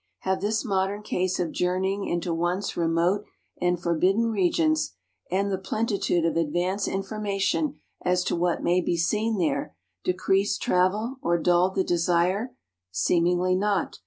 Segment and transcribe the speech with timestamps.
[0.21, 3.23] Have this modern ease of journeying into once remote
[3.61, 4.95] and forbidden regions,
[5.29, 11.17] and the plentitude of advance information as to what may be seen there, decreased travel
[11.21, 12.55] or dulled the desire?
[12.89, 13.99] Seemingly not.